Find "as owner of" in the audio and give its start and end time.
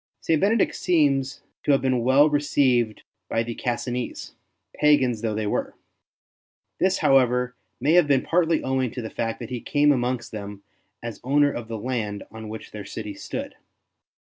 11.03-11.67